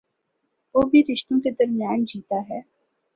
[0.75, 2.59] وہ بھی رشتوں کے درمیان جیتا ہے۔